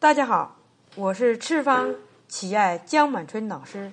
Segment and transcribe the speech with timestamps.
[0.00, 0.56] 大家好，
[0.94, 1.94] 我是赤方
[2.26, 3.92] 奇艾江满春老师，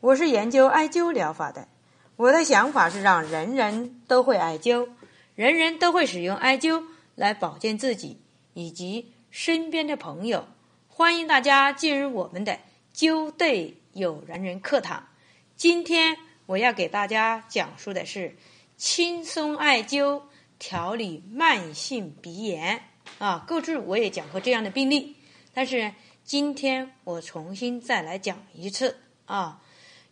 [0.00, 1.68] 我是研究艾灸疗法的。
[2.16, 4.88] 我的想法是让人人都会艾灸，
[5.34, 6.84] 人人都会使用艾灸
[7.14, 8.22] 来保健自己
[8.54, 10.48] 以及身边的朋友。
[10.88, 12.58] 欢迎大家进入我们的
[12.94, 15.08] 灸对有缘人课堂。
[15.56, 16.16] 今天
[16.46, 18.34] 我要给大家讲述的是
[18.78, 20.22] 轻松艾灸
[20.58, 22.80] 调理慢性鼻炎
[23.18, 23.44] 啊。
[23.46, 25.16] 过去我也讲过这样的病例，
[25.54, 25.94] 但是
[26.24, 29.62] 今天我重新再来讲一次啊。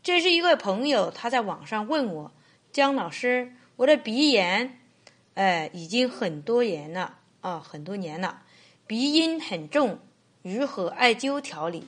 [0.03, 2.33] 这是一个朋友，他在网上问我，
[2.73, 4.81] 姜老师，我的鼻炎，
[5.35, 8.43] 哎，已经很多年了啊，很多年了，
[8.87, 10.01] 鼻音很重，
[10.43, 11.85] 如何艾灸调理？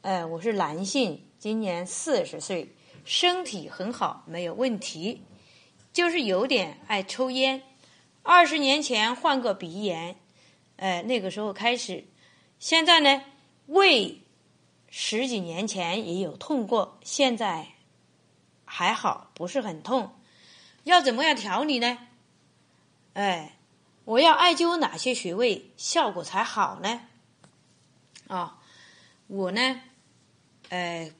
[0.00, 2.70] 哎，我是男性，今年四十岁，
[3.04, 5.20] 身体很好，没有问题，
[5.92, 7.62] 就是有点爱抽烟。
[8.22, 10.16] 二十年前患过鼻炎，
[10.76, 12.04] 哎，那个时候开始，
[12.64, 13.22] 现在呢，
[13.66, 14.22] 胃。
[14.88, 17.66] 十几年前也有痛过，现在
[18.64, 20.14] 还好，不是很痛。
[20.84, 21.98] 要怎么样调理呢？
[23.12, 23.58] 哎，
[24.06, 27.02] 我要艾灸哪些穴位效果才好呢？
[28.28, 28.58] 啊，
[29.26, 29.82] 我呢，
[30.70, 31.12] 呃，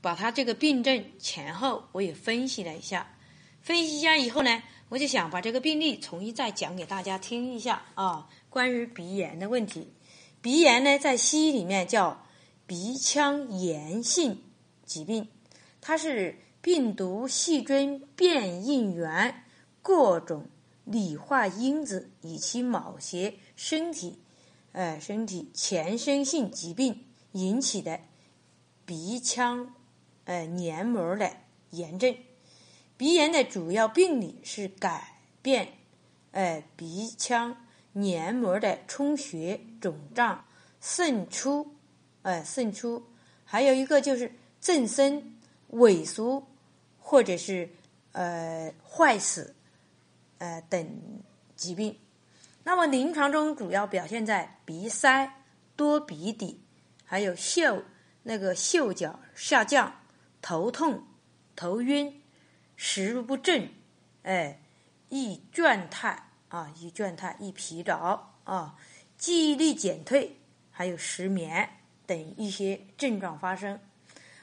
[0.00, 3.16] 把他这个病症前后我也分析了一下，
[3.60, 8.28] 分析一下以后呢，我就想把这个病例重新再讲给大家听一下啊。
[8.48, 9.92] 关于鼻炎的问题，
[10.40, 12.24] 鼻炎呢，在西医里面叫。
[12.66, 14.42] 鼻腔炎性
[14.84, 15.26] 疾病，
[15.80, 19.42] 它是病毒、细菌、变应原、
[19.80, 20.44] 各种
[20.84, 24.18] 理化因子以及某些身体，
[24.72, 28.00] 呃，身体全身性疾病引起的
[28.84, 29.74] 鼻腔，
[30.24, 31.32] 呃，黏膜的
[31.70, 32.14] 炎症。
[32.98, 35.68] 鼻炎的主要病理是改变，
[36.32, 37.56] 呃，鼻腔
[38.00, 40.44] 黏膜的充血、肿胀、
[40.80, 41.74] 渗出。
[42.22, 43.06] 呃，渗出，
[43.44, 45.38] 还有一个就是增生、
[45.70, 46.46] 萎缩，
[46.98, 47.70] 或者是
[48.12, 49.54] 呃坏死，
[50.36, 51.00] 呃等
[51.56, 51.96] 疾病。
[52.64, 55.42] 那么临床中主要表现在鼻塞、
[55.74, 56.60] 多鼻涕，
[57.04, 57.82] 还有嗅
[58.24, 60.00] 那个嗅觉下降、
[60.42, 61.06] 头痛、
[61.56, 62.20] 头晕、
[62.76, 63.70] 食欲不振，
[64.24, 64.60] 哎，
[65.08, 68.76] 易倦怠啊，易倦怠、易疲劳啊，
[69.16, 70.36] 记忆力减退，
[70.70, 71.68] 还有失眠。
[72.06, 73.78] 等一些症状发生，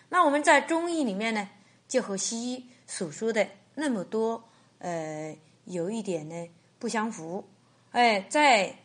[0.10, 1.50] 那我们在中医里面呢，
[1.88, 7.50] 就和西医所说的那么多，呃，有一点呢不相符。
[7.90, 8.76] 哎，在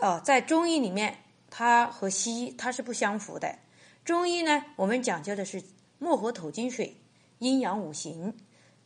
[0.00, 1.18] 哦，在中医里面，
[1.50, 3.56] 它和西医它是不相符的。
[4.04, 5.62] 中医呢，我们讲究的是
[6.00, 6.96] 木火土金水
[7.38, 8.36] 阴阳五行，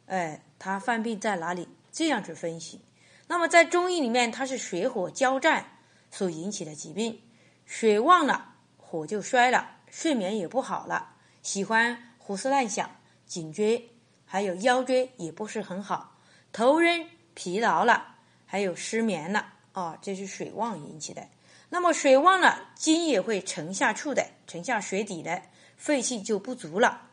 [0.04, 1.66] 哎，它犯病在哪里？
[1.94, 2.82] 这样去分析。
[3.28, 5.78] 那么在中医里面，它是水火交战
[6.10, 7.22] 所引起的疾病。
[7.64, 12.90] 水旺了，火就衰了，睡眠也不好了，喜欢胡思乱想，
[13.26, 13.90] 颈椎
[14.26, 16.18] 还有腰椎也不是很好，
[16.52, 21.26] 头晕疲劳了，还有失眠了啊，这是水旺引起的。
[21.70, 25.42] 那么水旺了，精也会沉下去的，沉下水底的，
[25.76, 27.08] 肺气就不足了。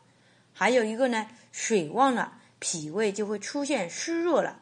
[0.53, 4.59] 还有一个呢，水旺了，脾胃就会出现虚弱了，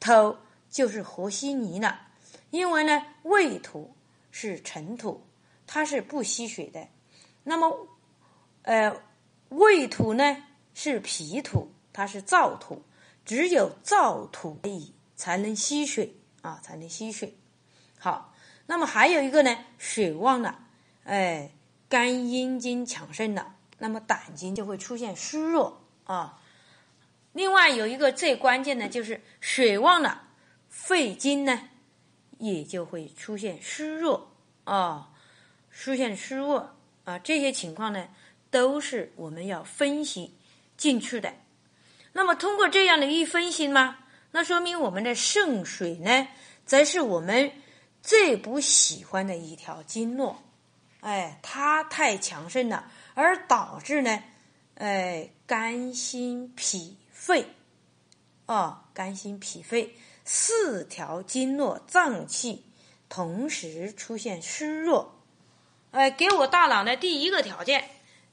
[0.00, 0.38] 头
[0.68, 2.08] 就是和稀泥了，
[2.50, 3.94] 因为呢，胃土
[4.32, 5.24] 是尘土。
[5.72, 6.88] 它是不吸水的，
[7.44, 7.86] 那么，
[8.62, 8.92] 呃，
[9.50, 10.44] 胃土呢
[10.74, 12.82] 是脾土，它是燥土，
[13.24, 16.12] 只有燥土可以才能吸水
[16.42, 17.38] 啊，才能吸水。
[18.00, 18.34] 好，
[18.66, 20.58] 那么还有一个呢，水旺了，
[21.04, 21.52] 哎，
[21.88, 26.39] 肝阴经强盛了，那么胆经就会出现虚弱啊。
[27.32, 30.28] 另外有一个最关键的就是水旺了，
[30.68, 31.68] 肺经呢
[32.38, 34.32] 也就会出现虚弱
[34.64, 35.06] 啊。
[35.72, 38.08] 出现虚弱啊，这些情况呢，
[38.50, 40.34] 都是我们要分析
[40.76, 41.32] 进去的。
[42.12, 43.98] 那么通过这样的一分析嘛，
[44.32, 46.28] 那说明我们的肾水呢，
[46.66, 47.52] 则是我们
[48.02, 50.42] 最不喜欢的一条经络。
[51.00, 54.22] 哎，它太强盛了，而导致呢，
[54.74, 57.44] 哎，肝、心、脾、肺，
[58.46, 59.94] 哦，肝、心、脾、肺
[60.24, 62.64] 四条经络脏器
[63.10, 65.20] 同时出现虚弱。
[65.90, 67.90] 哎，给我大脑的第一个条件，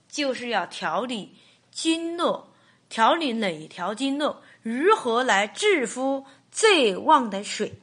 [0.08, 1.36] 就是要调理
[1.70, 2.54] 经络，
[2.88, 4.38] 调理哪条经络？
[4.62, 7.82] 如何来治敷最旺的水？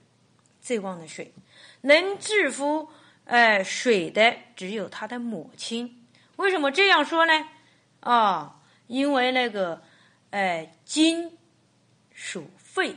[0.62, 1.34] 最旺的水，
[1.82, 2.88] 能治敷
[3.26, 6.06] 哎水的只有他的母亲。
[6.36, 7.46] 为什么这样说呢？
[8.00, 9.82] 啊，因为那个
[10.34, 11.30] 哎金
[12.12, 12.96] 属肺，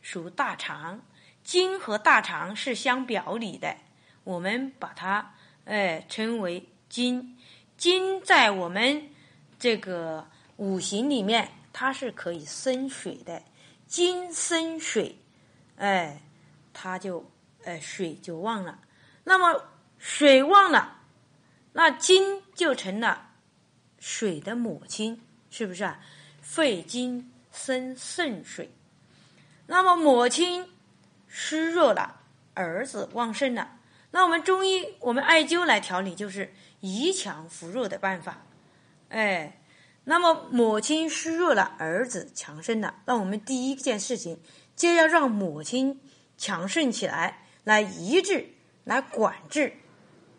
[0.00, 1.02] 属大肠，
[1.44, 3.76] 金和大肠是相表里的。
[4.24, 5.34] 我们把它
[5.66, 7.36] 哎称为金。
[7.76, 9.10] 金在我们
[9.58, 10.26] 这个
[10.56, 13.42] 五行里面，它是可以生水的。
[13.86, 15.18] 金生水，
[15.76, 16.22] 哎，
[16.72, 17.30] 它就
[17.64, 18.80] 哎水就旺了。
[19.24, 19.62] 那么
[19.98, 21.02] 水旺了，
[21.74, 23.32] 那金就成了
[23.98, 25.20] 水的母亲，
[25.50, 26.00] 是不是啊？
[26.48, 28.70] 肺经生肾水，
[29.66, 30.66] 那么母亲
[31.28, 32.22] 虚弱了，
[32.54, 33.76] 儿子旺盛了。
[34.12, 38.46] 那我们中医，我们艾灸来调理，就是以强扶弱的办法。
[39.10, 39.60] 哎，
[40.04, 44.40] 那么母亲虚弱了，儿子强盛了，那我们第一件事情
[44.74, 46.00] 就要让母亲
[46.38, 48.54] 强盛起来，来医治，
[48.84, 49.74] 来管制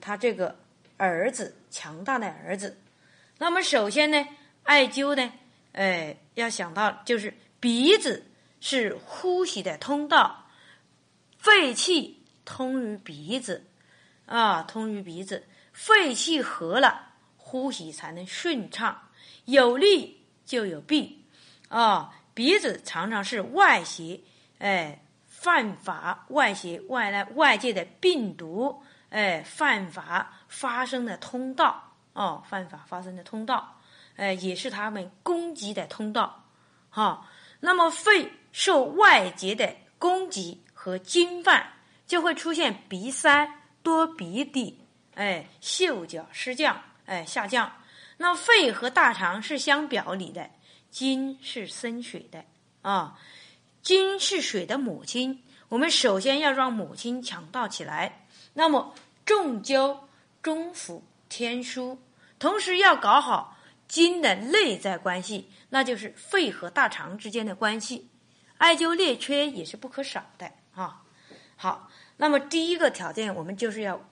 [0.02, 0.58] 他这个
[0.98, 2.80] 儿子强大的儿子。
[3.38, 4.28] 那么首先呢，
[4.64, 5.32] 艾灸呢，
[5.74, 8.26] 哎，要想到就是鼻子
[8.60, 10.46] 是呼吸的通道，
[11.38, 12.18] 肺气。
[12.46, 13.68] 通于鼻子，
[14.26, 19.00] 啊，通于鼻子，肺气和了，呼吸才能顺畅。
[19.46, 21.24] 有利就有弊，
[21.68, 24.20] 啊，鼻子常常是外邪，
[24.58, 33.79] 哎，犯法外邪外来外界的病毒，哎，犯法发生的通道，哦，犯法发生的通道，
[34.20, 36.46] 哎，也是他们攻击的通道，
[36.92, 37.26] 哈。
[37.62, 41.74] 那么肺受外界的攻击和侵犯。
[42.10, 43.48] 就会出现鼻塞、
[43.84, 44.80] 多鼻涕，
[45.14, 47.72] 哎，嗅觉失降，哎，下降。
[48.18, 50.50] 那肺和大肠是相表里的，
[50.90, 52.44] 金是生水的
[52.82, 53.16] 啊，
[53.84, 55.44] 金是水的母亲。
[55.68, 60.00] 我们首先要让母亲强大起来，那么重灸
[60.42, 61.96] 中府天枢，
[62.40, 63.56] 同时要搞好
[63.90, 68.10] 金的内在关系，那就是肺和大肠之间的关系。
[68.60, 71.04] 艾灸列缺也是不可少的啊。
[71.58, 71.92] 好。
[72.22, 74.06] 那么第一个条件，我们就是要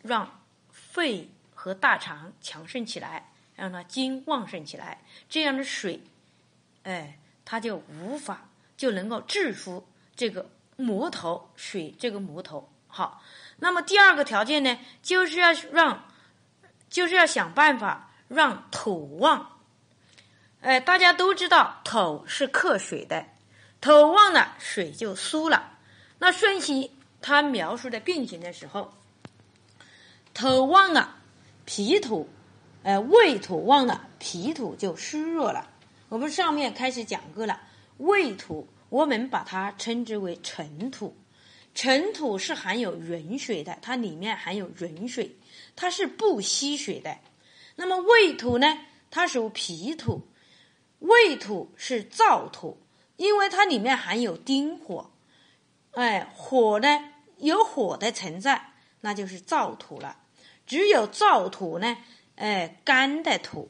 [0.00, 6.00] 让肺和大肠强盛起来，让它精旺盛起来，这样的水，
[6.84, 9.86] 哎，它就无法就能够制服
[10.16, 12.72] 这个魔头水这个魔头。
[12.86, 13.22] 好，
[13.58, 16.06] 那么第二个条件呢，就是要让，
[16.88, 19.60] 就是要想办法让土旺。
[20.60, 23.26] 哎，大家都知道土是克水的，
[23.80, 25.78] 土旺了，水就疏了。
[26.18, 26.90] 那顺其。
[27.24, 28.92] 他描述的病情的时候，
[30.34, 31.18] 土旺了，
[31.64, 32.28] 脾土，
[32.82, 35.70] 呃，胃土旺了，脾土就虚弱了。
[36.08, 37.60] 我们上面开始讲过了，
[37.98, 41.16] 胃土我们把它称之为尘土，
[41.76, 45.36] 尘土是含有壬水的，它里面含有壬水，
[45.76, 47.16] 它是不吸水的。
[47.76, 48.78] 那么胃土呢？
[49.10, 50.22] 它属脾土，
[51.00, 52.78] 胃土是燥土，
[53.16, 55.10] 因为它里面含有丁火，
[55.92, 57.10] 哎，火呢？
[57.38, 60.16] 有火的存在，那就是燥土了。
[60.64, 61.98] 只有燥土呢，
[62.36, 63.68] 哎，干的土，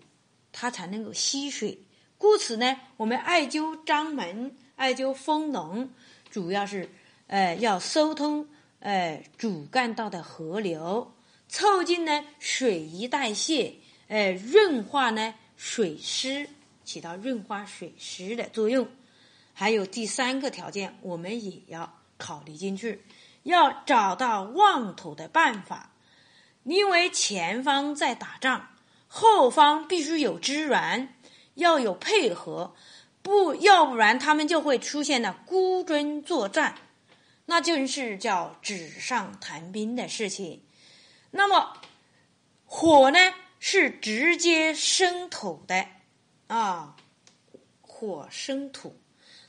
[0.53, 1.79] 它才能够吸水。
[2.19, 5.91] 故此呢，我们艾灸章门、艾灸丰隆，
[6.31, 6.89] 主要是，
[7.29, 8.47] 哎，要疏通，
[8.81, 11.13] 哎，主干道的河流，
[11.49, 13.75] 促进呢水液代谢，
[14.13, 16.47] 哎，润化呢水湿，
[16.85, 18.87] 起到润化水湿的作用。
[19.55, 23.03] 还有第三个条件，我们也要考虑进去。
[23.45, 25.93] 要找到旺土的办法，
[26.65, 28.69] 因为前方在打仗，
[29.09, 31.15] 后方必须有支援，
[31.55, 32.75] 要有配合，
[33.23, 36.75] 不要不然他们就会出现了孤军作战，
[37.47, 40.61] 那就是叫纸上谈兵的事情。
[41.31, 41.79] 那么
[42.67, 43.19] 火呢
[43.65, 45.87] 是直接生土的
[46.49, 46.97] 啊，
[47.81, 49.01] 火生土。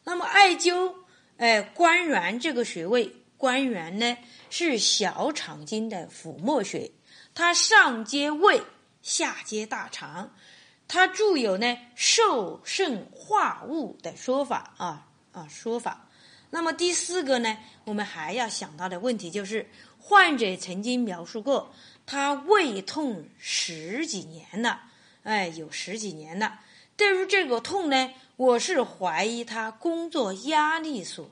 [0.04, 0.94] 那么艾灸，
[1.38, 3.12] 哎，关元这个穴位。
[3.38, 4.16] 关元呢
[4.52, 6.92] 是小肠经的腹膜穴，
[7.34, 8.62] 它上接胃，
[9.02, 10.32] 下接大肠。
[10.88, 16.08] 它著有呢受肾化物的说法啊啊说法。
[16.52, 19.68] 那么第四个呢，我们还要想到的问题就是，
[19.98, 21.74] 患者曾经描述过，
[22.06, 24.82] 他胃痛十几年了，
[25.24, 26.60] 哎，有十几年了。
[26.96, 31.30] 对于这个痛呢，我是怀疑他工作压力所。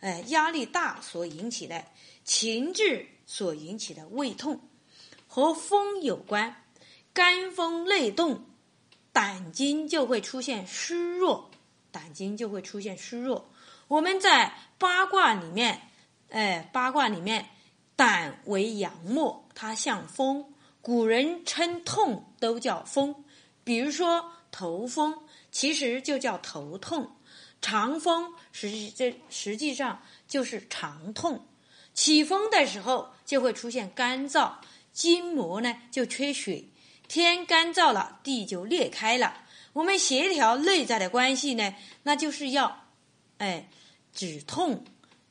[0.00, 1.82] 哎，压力大所引起的
[2.24, 4.60] 情志所引起的胃痛，
[5.26, 6.62] 和风有关，
[7.14, 8.44] 肝风内动，
[9.14, 11.50] 胆经就会出现虚弱，
[11.90, 13.48] 胆经就会出现虚弱。
[13.88, 15.88] 我们在八卦里面，
[16.28, 17.48] 哎，八卦里面，
[17.96, 23.14] 胆为阳末，它像风，古人称痛都叫风，
[23.62, 25.18] 比如说头风，
[25.50, 27.10] 其实就叫头痛。
[27.60, 31.46] 肠风实际这实际上就是肠痛，
[31.94, 34.52] 起风的时候就会出现干燥，
[34.92, 36.64] 筋膜呢就缺血，
[37.08, 39.42] 天干燥了，地就裂开了。
[39.72, 42.84] 我们协调内在的关系呢，那就是要，
[43.38, 43.66] 哎，
[44.12, 44.84] 止痛。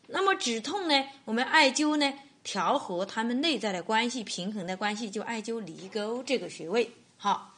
[0.07, 2.13] 那么止痛呢，我们艾灸呢，
[2.43, 6.91] 调和他们内在的关系，平衡的关系，就艾灸离沟这个穴位。
[7.17, 7.55] 好，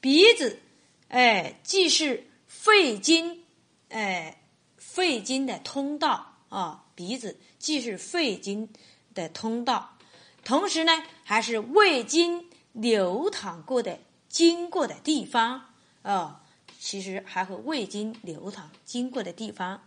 [0.00, 0.60] 鼻子，
[1.08, 3.44] 哎，既是肺经，
[3.88, 4.42] 哎，
[4.76, 8.68] 肺经的通道啊，鼻子既是肺经
[9.14, 9.98] 的通道，
[10.44, 15.66] 同时呢，还是胃经流淌过的、经过的地方。
[16.02, 16.42] 啊，
[16.78, 19.82] 其实还和胃经流淌经过的地方，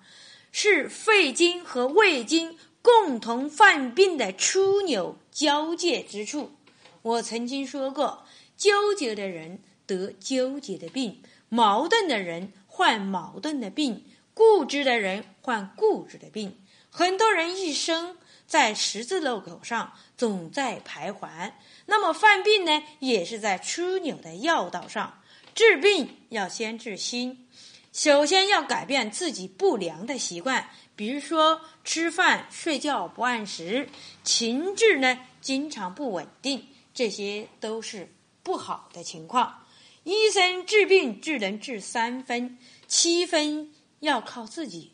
[0.55, 6.51] 是肺经和胃经共同犯病的枢纽交界之处。
[7.01, 8.23] 我曾经说过，
[8.55, 14.05] 纠结的人得纠结的病，矛盾的人患矛盾的病，
[14.35, 16.55] 固执的人患固执的病。
[16.91, 21.53] 很多人一生在十字路口上总在徘徊，
[21.87, 25.19] 那么犯病呢，也是在枢纽的要道上。
[25.55, 27.47] 治病要先治心，
[27.93, 33.87] 首先要改变自己不良的习惯，比如说吃饭、睡觉不按时，
[34.23, 39.65] 情志呢经常不稳定，这些都是不好的情况。
[40.03, 42.57] 医生治病只能治三分，
[42.87, 44.93] 七分要靠自己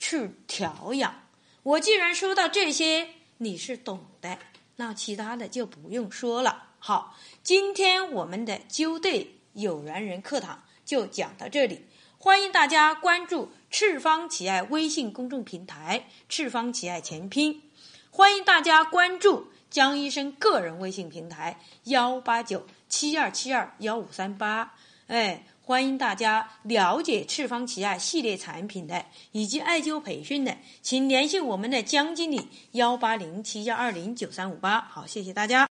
[0.00, 1.28] 去调养。
[1.62, 4.36] 我既然说到这些，你是懂的，
[4.74, 6.70] 那其他的就不用说了。
[6.80, 9.32] 好，今天我们的灸对。
[9.56, 11.86] 有缘人课堂就讲到这里，
[12.26, 17.62] 欢迎大家关注赤方奇爱微信公众平台“赤方奇爱全拼”，
[18.10, 24.74] 欢迎大家关注江医生个人微信平台幺八九七二七二幺五三八。
[25.06, 34.80] 哎，欢迎大家了解赤方奇爱系列产品的以及艾灸培训的，请联系我们的江经理幺八零七幺二零九三五八。
[34.80, 35.64] 好，谢谢大家。